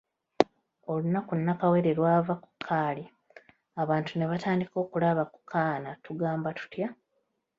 [0.91, 3.03] Olunaku Nakawere lw'ava ku kaali
[3.81, 6.87] abantu ne batandika okulaba ku kaana tugamba tutya?